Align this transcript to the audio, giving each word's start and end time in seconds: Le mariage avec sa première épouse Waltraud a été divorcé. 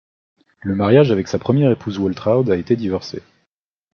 Le 0.63 0.73
mariage 0.73 1.11
avec 1.11 1.27
sa 1.27 1.37
première 1.37 1.69
épouse 1.69 1.99
Waltraud 1.99 2.49
a 2.49 2.57
été 2.57 2.75
divorcé. 2.75 3.21